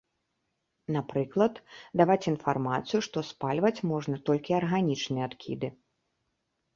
Напрыклад, 0.93 1.57
даваць 1.99 2.23
інфармацыю, 2.31 2.99
што 3.07 3.23
спальваць 3.31 3.83
можна 3.91 4.17
толькі 4.31 4.57
арганічныя 4.61 5.29
адкіды. 5.29 5.69